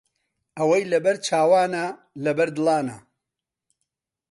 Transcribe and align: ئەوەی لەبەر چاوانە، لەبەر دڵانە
ئەوەی 0.57 0.83
لەبەر 0.93 1.17
چاوانە، 1.27 1.85
لەبەر 2.23 2.49
دڵانە 2.57 2.97